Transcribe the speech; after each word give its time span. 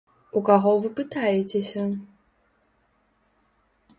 У 0.39 0.41
каго 0.47 0.71
вы 0.85 0.89
пытаецеся? 0.99 1.83